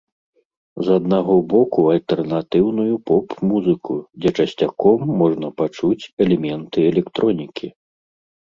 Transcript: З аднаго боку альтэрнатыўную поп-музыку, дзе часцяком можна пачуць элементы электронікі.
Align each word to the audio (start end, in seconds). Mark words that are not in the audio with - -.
З 0.85 0.95
аднаго 0.99 1.33
боку 1.51 1.79
альтэрнатыўную 1.95 2.95
поп-музыку, 3.09 3.93
дзе 4.23 4.29
часцяком 4.41 4.99
можна 5.21 5.47
пачуць 5.63 6.09
элементы 6.27 6.77
электронікі. 6.95 7.67